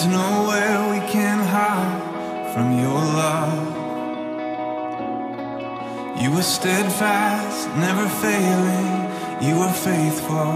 [0.00, 3.52] There's nowhere we can hide from your love.
[6.22, 9.10] You were steadfast, never failing.
[9.46, 10.52] You were faithful.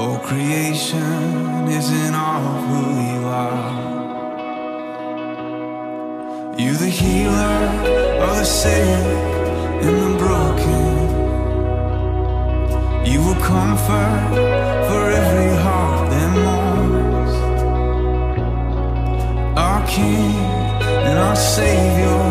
[0.00, 3.72] Oh, creation is in awe of who you are.
[6.58, 7.60] You the healer
[8.24, 9.04] of the sick
[9.84, 10.84] and the broken.
[13.04, 14.73] You will comfort
[21.54, 22.23] Savior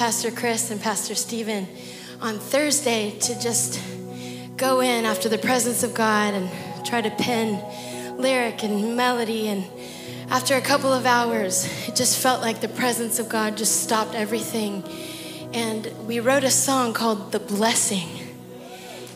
[0.00, 1.68] Pastor Chris and Pastor Steven
[2.22, 3.78] on Thursday to just
[4.56, 7.62] go in after the presence of God and try to pen
[8.16, 9.48] lyric and melody.
[9.48, 9.62] And
[10.30, 14.14] after a couple of hours, it just felt like the presence of God just stopped
[14.14, 14.84] everything.
[15.52, 18.08] And we wrote a song called The Blessing.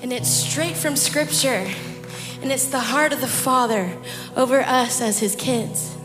[0.03, 1.67] And it's straight from Scripture.
[2.43, 3.97] And it's the heart of the Father
[4.37, 5.97] over us as His kids.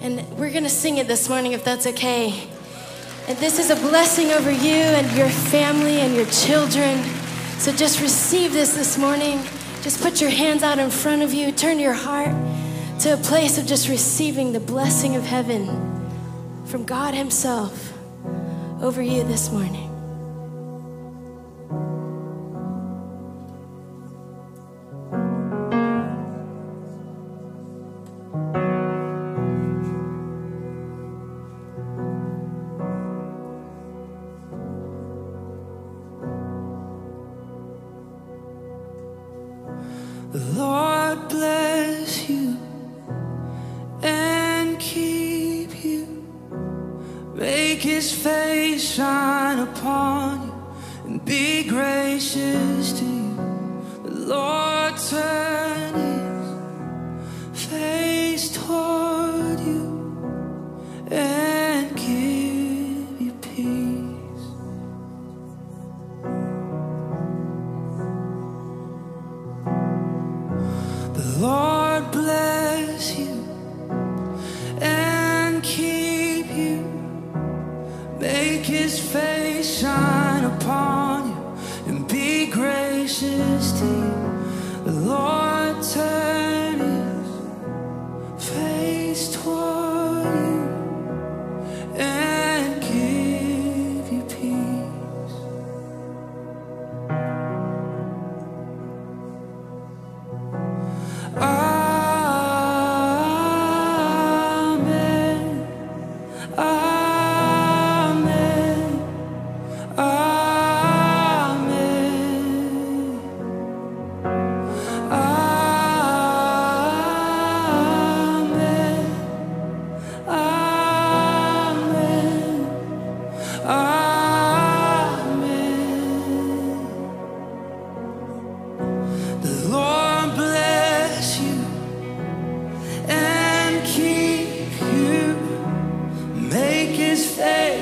[0.00, 2.50] And we're going to sing it this morning if that's okay.
[3.28, 7.04] And this is a blessing over you and your family and your children.
[7.58, 9.42] So just receive this this morning.
[9.82, 11.52] Just put your hands out in front of you.
[11.52, 12.34] Turn your heart
[13.00, 15.66] to a place of just receiving the blessing of heaven
[16.64, 17.92] from God Himself
[18.80, 19.87] over you this morning.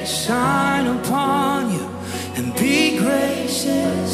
[0.05, 1.89] Shine upon you
[2.37, 4.06] and be gracious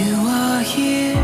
[0.00, 1.19] You are here,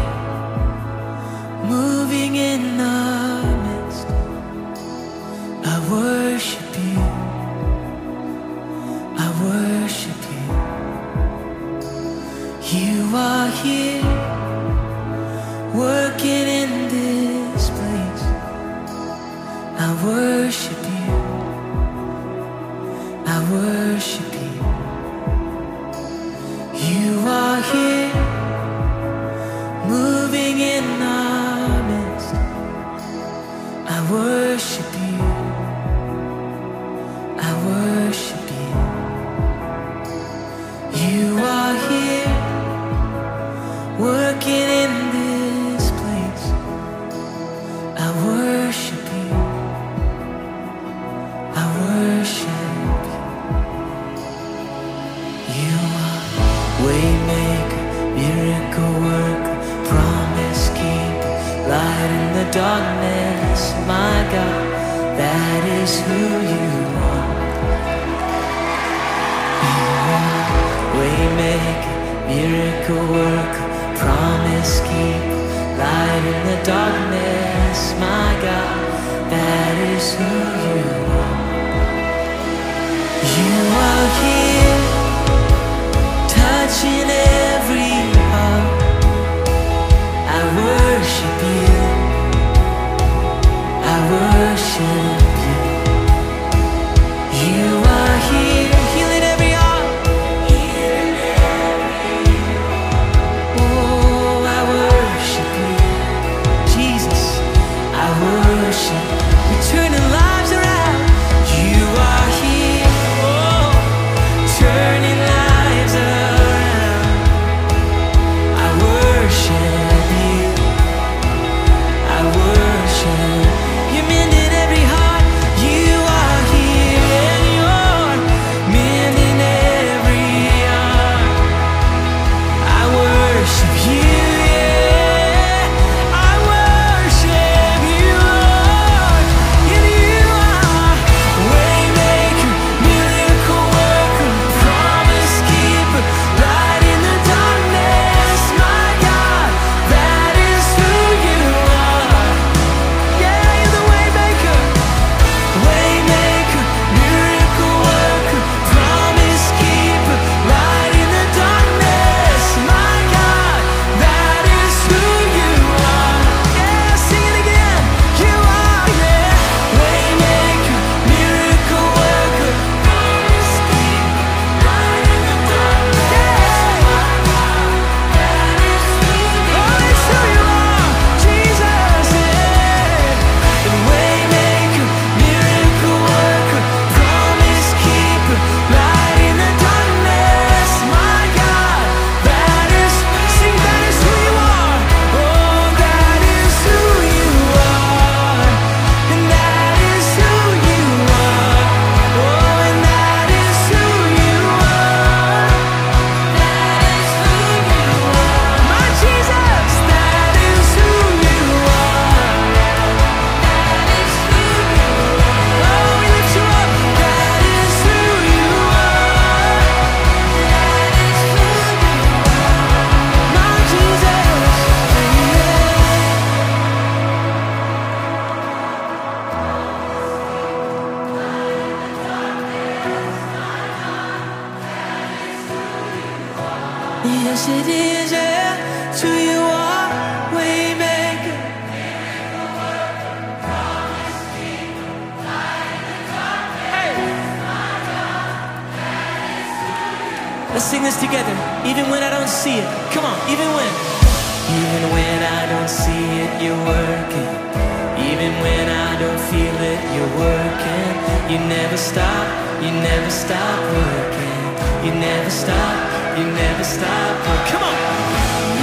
[259.73, 260.93] it, you're working.
[261.31, 262.27] You never stop,
[262.63, 264.41] you never stop working.
[264.85, 265.77] You never stop,
[266.19, 267.51] you never stop working.
[267.51, 267.79] Come on!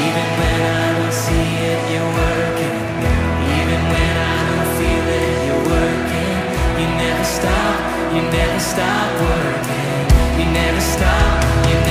[0.05, 2.77] Even when I don't see it, you're working.
[3.59, 6.37] Even when I don't feel it, you're working.
[6.79, 7.75] You never stop,
[8.15, 10.03] you never stop working.
[10.39, 11.35] You never stop,
[11.67, 11.82] you never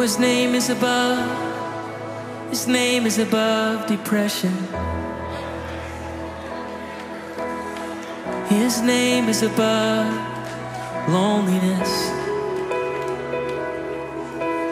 [0.00, 4.52] His name is above, his name is above depression.
[8.48, 10.06] His name is above
[11.08, 12.10] loneliness.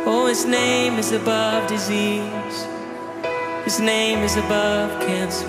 [0.07, 2.67] Oh, his name is above disease.
[3.65, 5.49] His name is above cancer.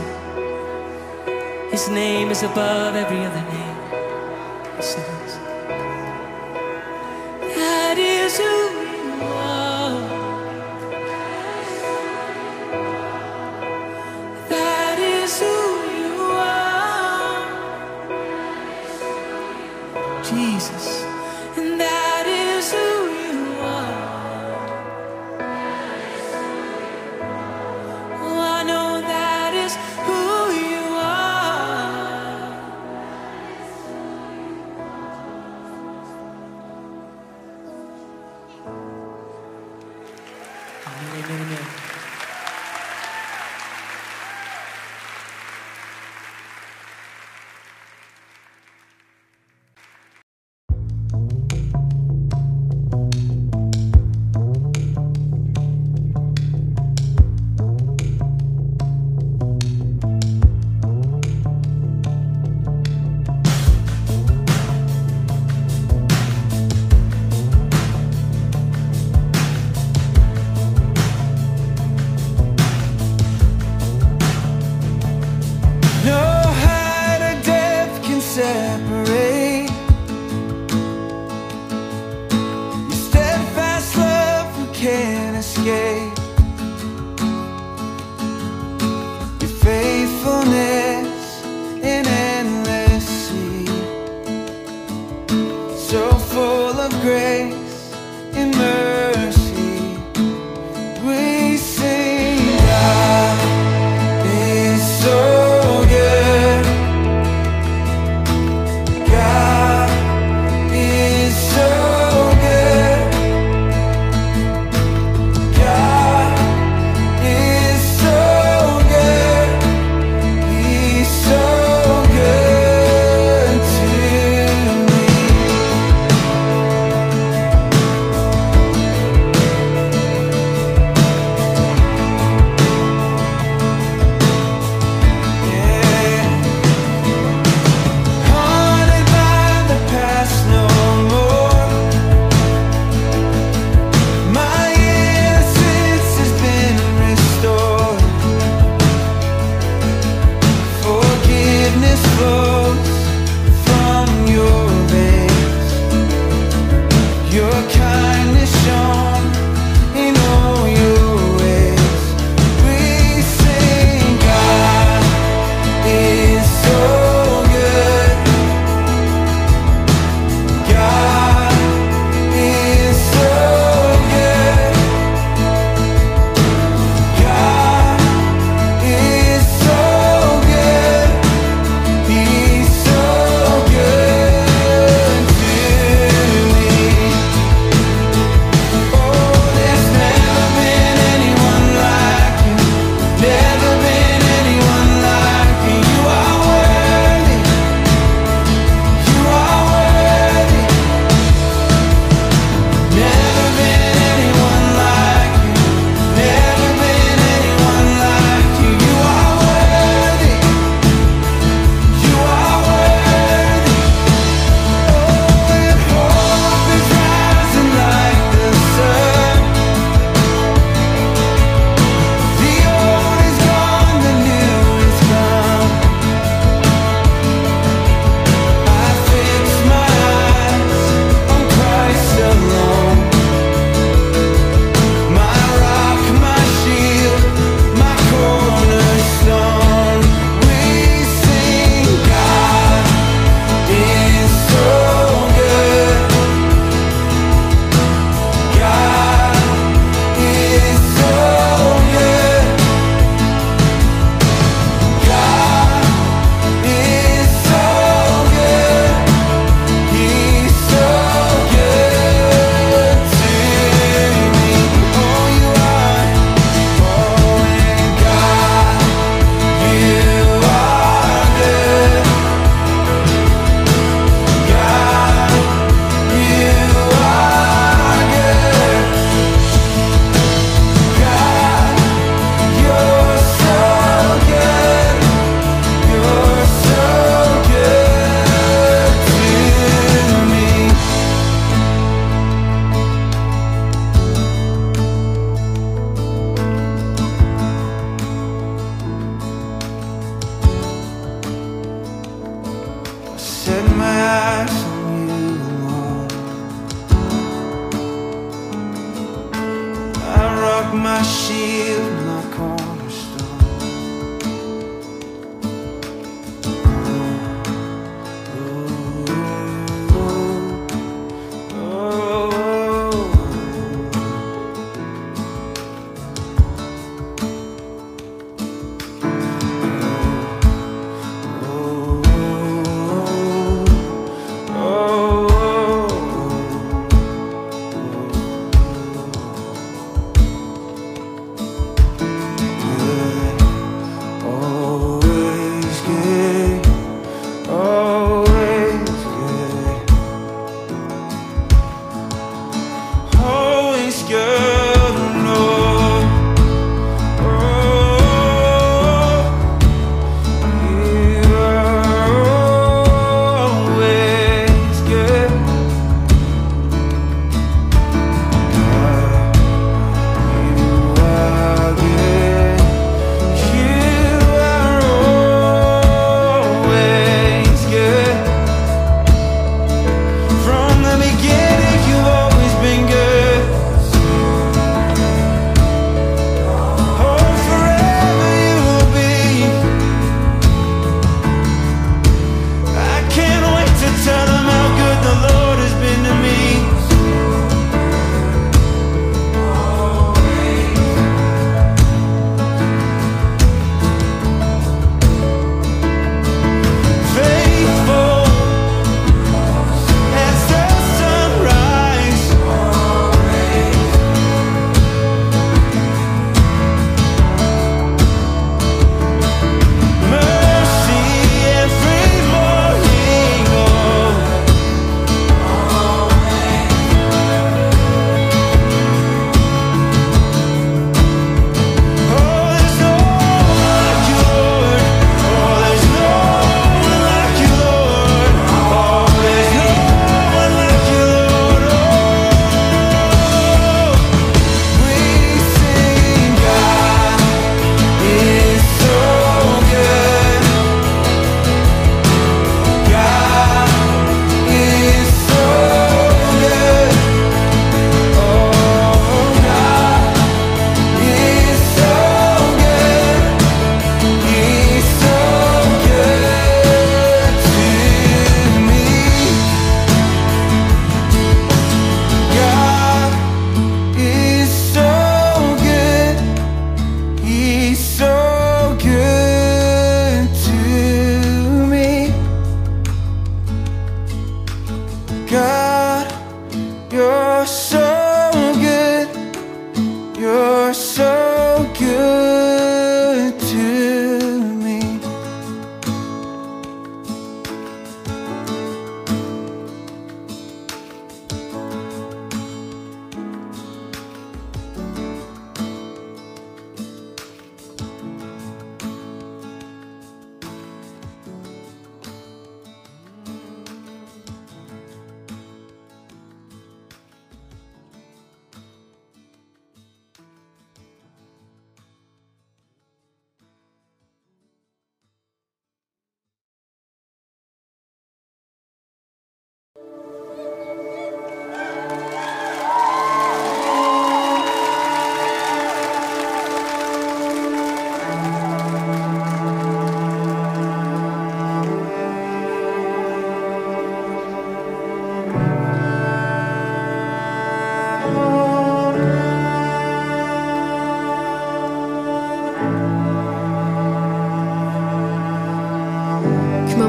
[1.72, 3.63] His name is above every other name.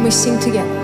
[0.05, 0.84] we sing together.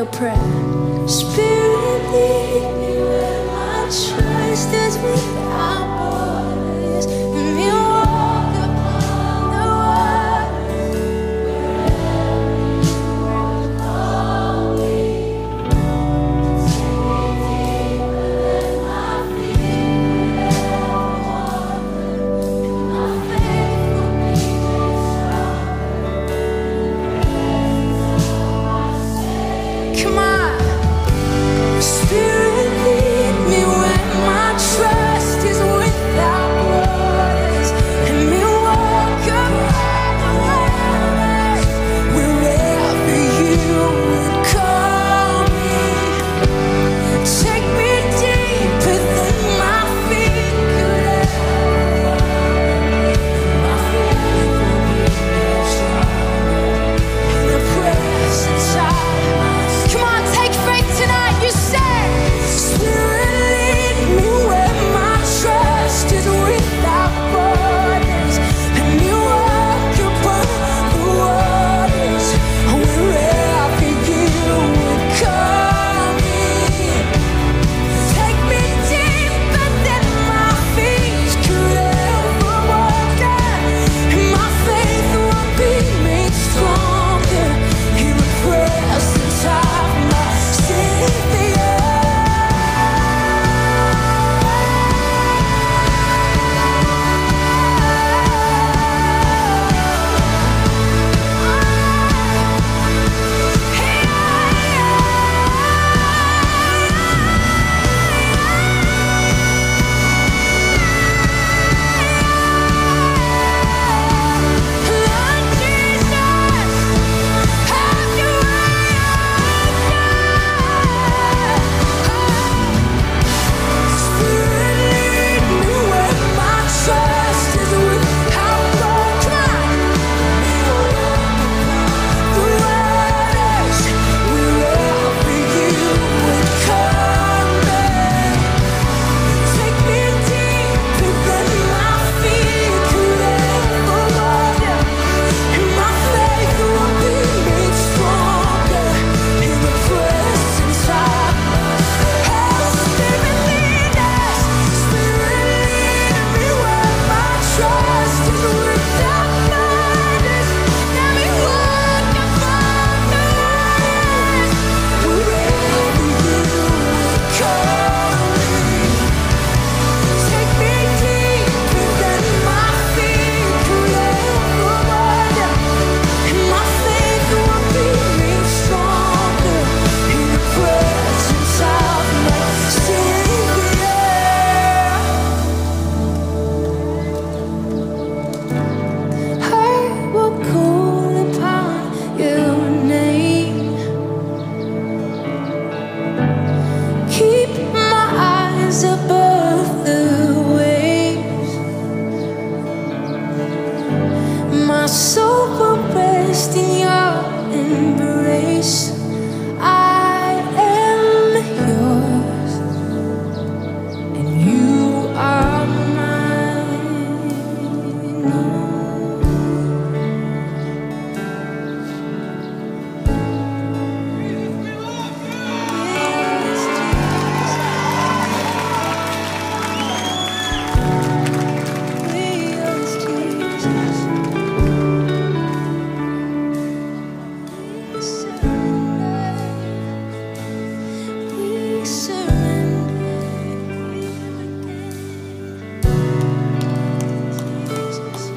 [0.00, 1.06] your prayer.
[1.06, 2.39] Spirit,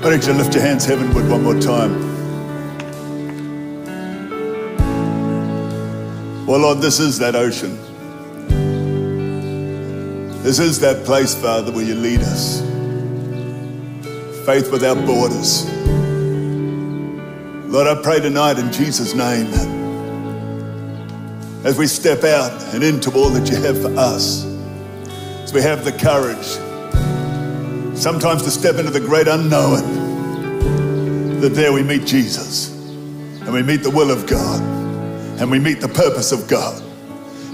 [0.03, 2.11] Why don't you to lift your hands heavenward one more time?
[6.45, 7.77] Well, Lord, this is that ocean.
[10.43, 12.59] This is that place, Father, where you lead us.
[14.45, 15.63] Faith without borders.
[17.71, 19.47] Lord, I pray tonight in Jesus' name
[21.63, 24.43] as we step out and into all that you have for us,
[25.43, 26.57] as we have the courage
[28.03, 29.79] sometimes to step into the great unknown,
[31.39, 34.61] that there we meet Jesus and we meet the will of God
[35.39, 36.83] and we meet the purpose of God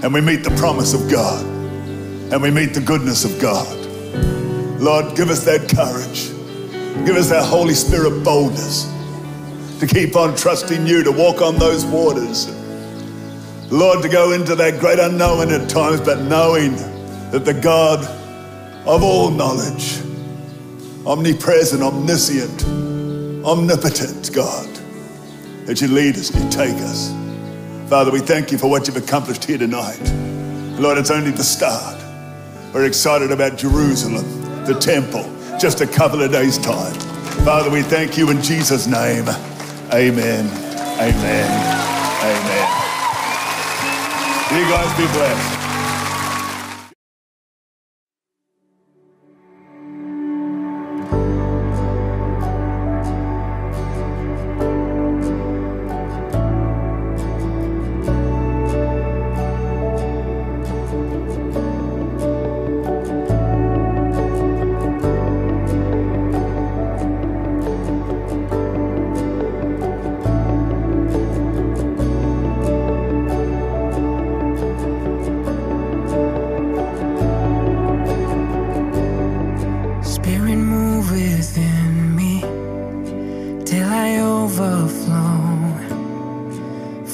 [0.02, 1.46] and we meet the promise of God
[2.32, 3.76] and we meet the goodness of God.
[4.80, 6.30] Lord, give us that courage.
[7.06, 8.92] Give us that Holy Spirit boldness
[9.78, 12.48] to keep on trusting you, to walk on those waters.
[13.70, 16.74] Lord, to go into that great unknown at times, but knowing
[17.30, 18.04] that the God
[18.84, 20.09] of all knowledge,
[21.10, 22.64] omnipresent, omniscient,
[23.44, 24.68] omnipotent God,
[25.66, 27.12] that you lead us, and you take us.
[27.90, 29.98] Father, we thank you for what you've accomplished here tonight.
[30.78, 32.00] Lord, it's only the start.
[32.72, 34.24] We're excited about Jerusalem,
[34.66, 35.24] the temple,
[35.58, 36.94] just a couple of days' time.
[37.44, 39.28] Father, we thank you in Jesus' name.
[39.92, 40.46] Amen.
[41.00, 41.50] Amen.
[42.22, 42.68] Amen.
[44.52, 45.59] You guys be blessed.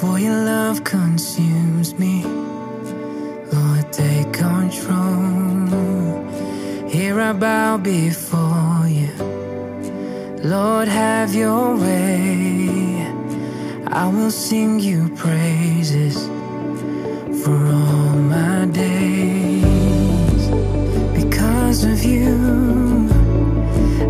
[0.01, 2.23] For your love consumes me.
[3.51, 6.23] Lord, take control.
[6.87, 9.11] Here I bow before you.
[10.45, 13.07] Lord, have your way.
[13.87, 16.27] I will sing you praises
[17.43, 20.43] for all my days.
[21.25, 23.09] Because of you,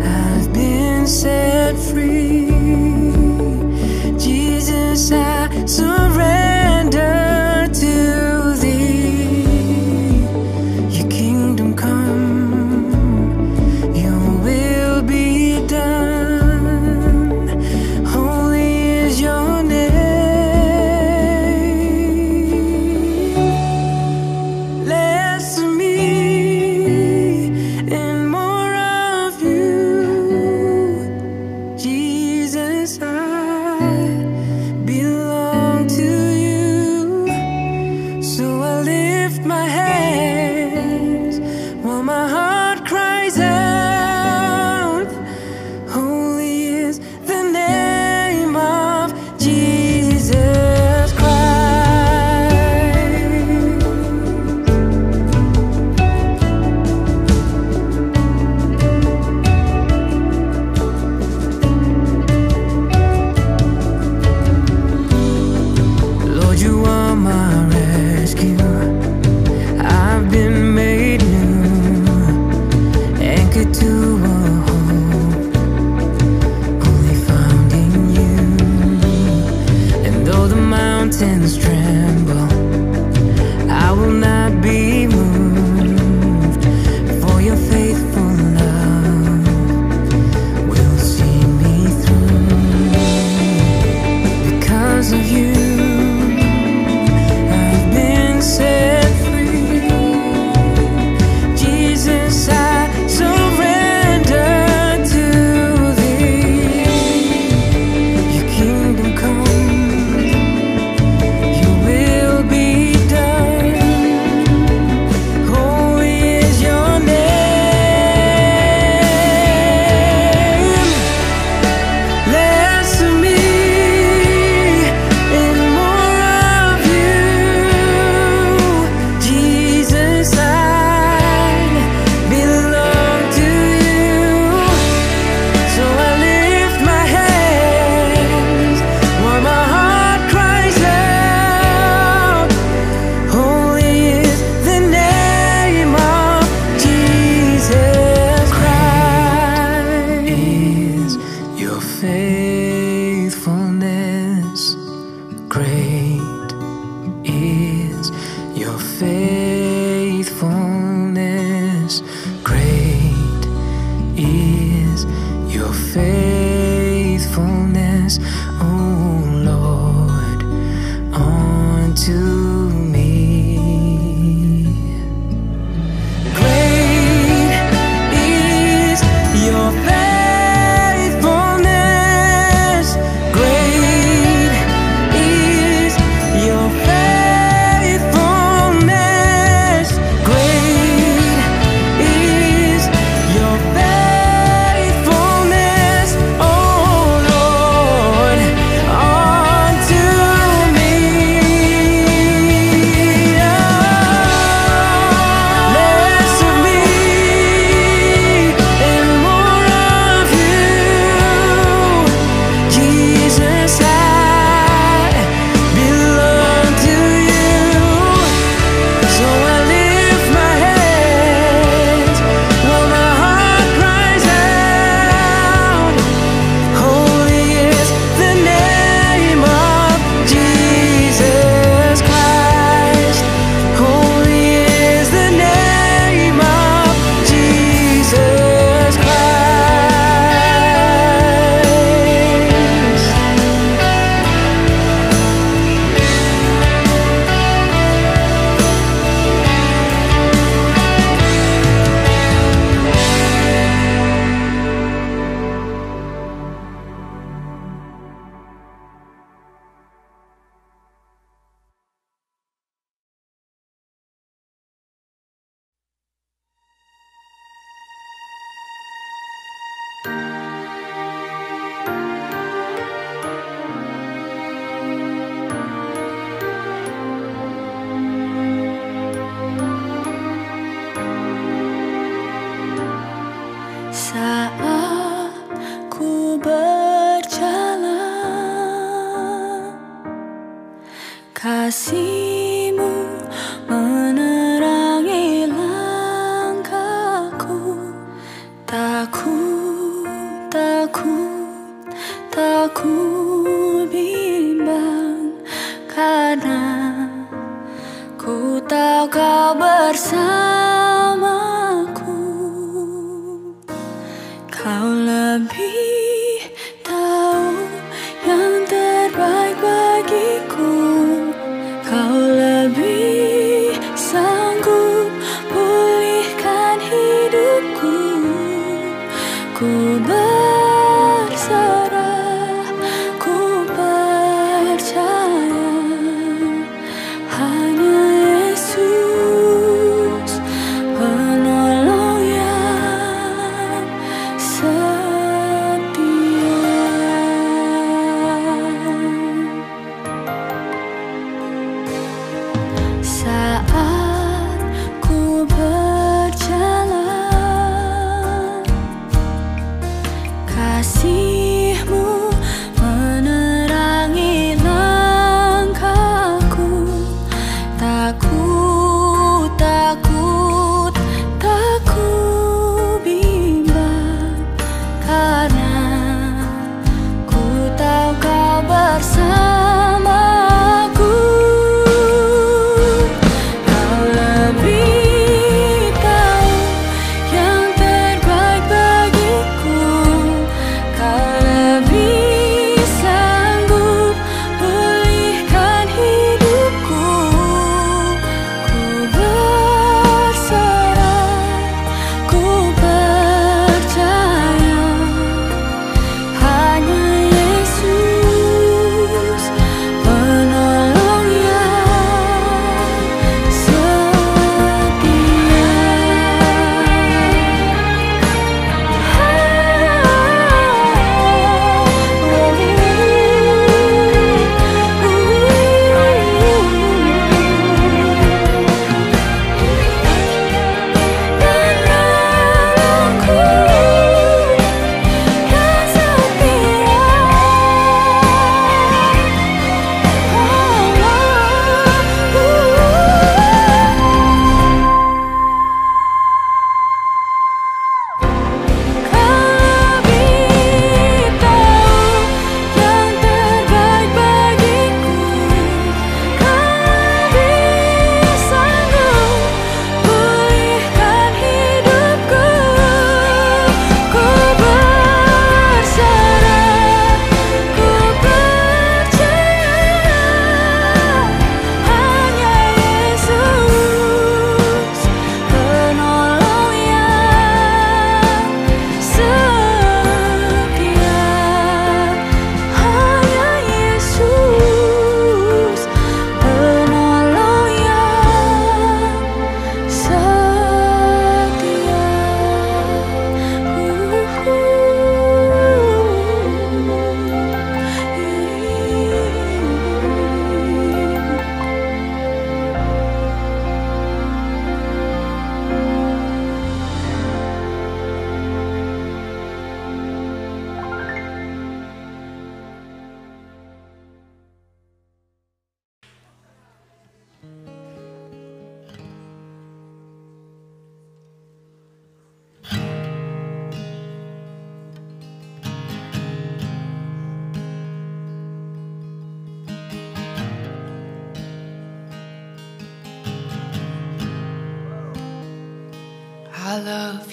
[0.03, 2.51] I've been set free.
[4.19, 5.36] Jesus, I
[5.67, 6.36] surrender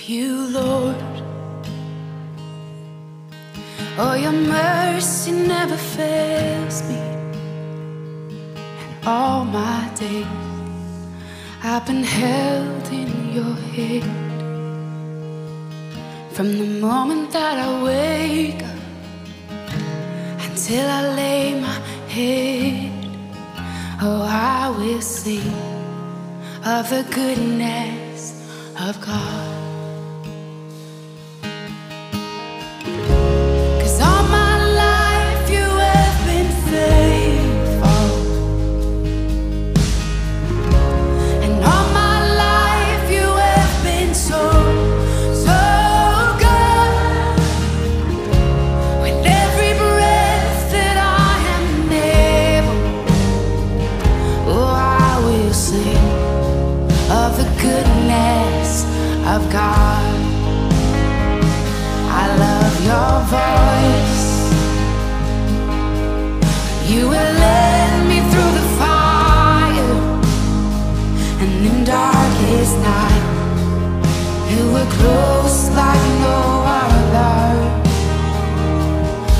[0.09, 0.97] you, Lord.
[3.97, 6.97] Oh, your mercy never fails me.
[8.83, 10.27] And all my days
[11.63, 14.33] I've been held in your hand.
[16.33, 21.79] From the moment that I wake up until I lay my
[22.09, 22.93] head,
[24.03, 25.55] oh, I will sing
[26.65, 28.43] of the goodness
[28.79, 29.44] of God.
[63.33, 64.25] voice.
[66.91, 69.95] You will lead me through the fire
[71.43, 73.25] and in darkest night.
[74.53, 76.39] You were close like no
[76.83, 77.47] other.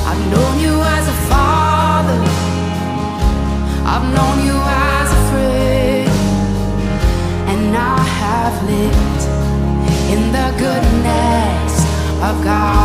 [0.09, 2.21] I've known you as a father.
[3.93, 4.59] I've known you
[4.97, 6.11] as a friend,
[7.53, 9.23] and I have lived
[10.13, 11.73] in the goodness
[12.29, 12.84] of God.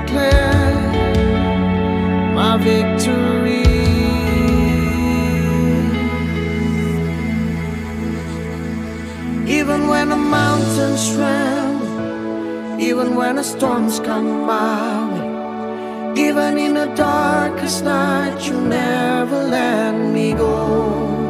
[0.00, 0.74] declare
[2.34, 3.64] my victory.
[9.58, 15.10] Even when the mountains tremble, even when the storms come my
[16.16, 21.20] even in the darkest night, you never let me go.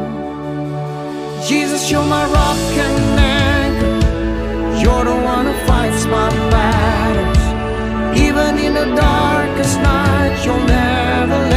[1.46, 2.56] Jesus, you're my rock
[2.86, 4.80] and anchor.
[4.82, 6.69] You're the one who fights my battle
[8.40, 11.49] even in the darkest night, you'll never